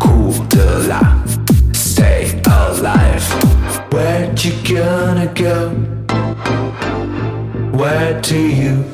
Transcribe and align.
Cool 0.00 0.32
stay 1.72 2.40
alive. 2.46 3.24
Where'd 3.92 4.44
you 4.44 4.52
gonna 4.62 5.32
go? 5.34 5.70
Where 7.76 8.20
to 8.20 8.38
you? 8.38 8.84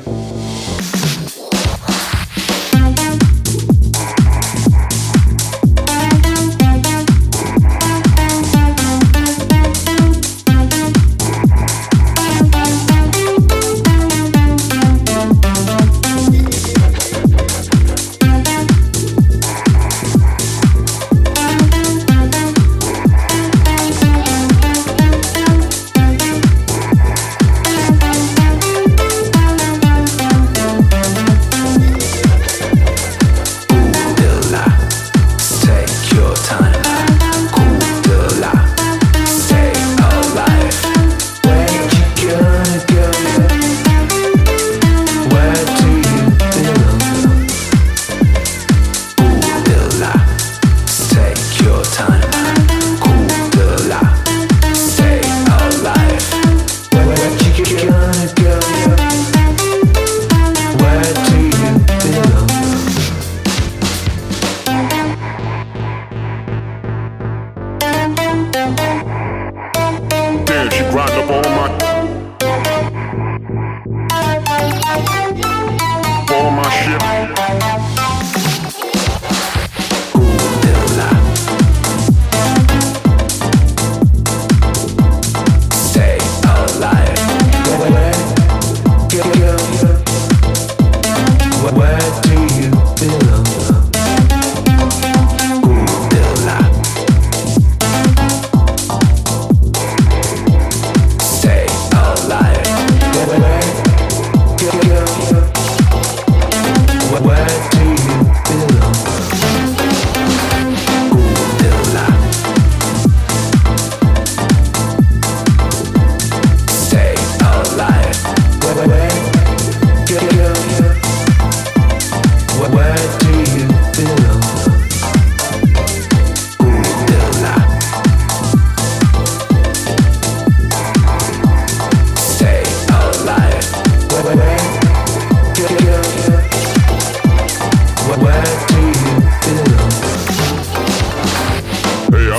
Grind 70.95 71.11
up 71.11 71.29
all 71.29 71.41
my. 71.41 72.04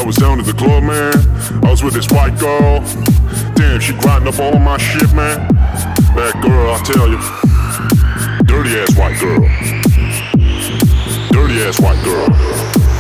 Was 0.07 0.17
down 0.17 0.39
at 0.39 0.47
the 0.47 0.53
club, 0.53 0.85
man. 0.85 1.13
I 1.65 1.71
was 1.71 1.83
with 1.83 1.95
this 1.95 2.07
white 2.13 2.39
girl. 2.39 2.79
Damn, 3.57 3.81
she 3.81 3.93
grinding 3.99 4.33
up 4.33 4.39
all 4.39 4.55
of 4.55 4.63
my 4.63 4.79
shit, 4.79 5.13
man. 5.13 5.49
That 6.15 6.41
girl, 6.41 6.71
I 6.71 6.79
tell 6.87 7.09
you. 7.11 7.19
Dirty 8.47 8.79
ass 8.79 8.97
white 8.97 9.19
girl. 9.19 9.41
Dirty 11.31 11.61
ass 11.63 11.81
white 11.81 12.03
girl. 12.05 12.29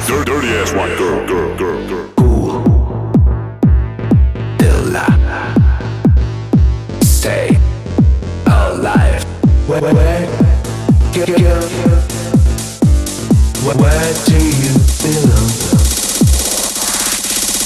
Dirty, 0.08 0.25
dirty 0.25 0.48
ass 0.48 0.72
white 0.72 0.98
girl, 0.98 1.26
girl, 1.28 1.56
girl, 1.56 1.86
girl. 1.86 2.12
Dilla. 4.58 5.06
Stay 7.04 7.56
alive. 8.46 9.22
Where, 9.69 9.81
where, 9.81 10.26